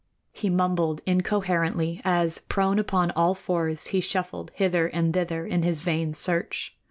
He 0.31 0.49
mumbled 0.49 1.01
incoherently 1.05 2.01
as, 2.03 2.39
prone 2.39 2.79
upon 2.79 3.11
all 3.11 3.35
fours, 3.35 3.85
he 3.89 4.01
shuffled 4.01 4.49
hither 4.55 4.87
and 4.87 5.13
thither 5.13 5.45
in 5.45 5.61
his 5.61 5.81
vain 5.81 6.15
search. 6.15 6.75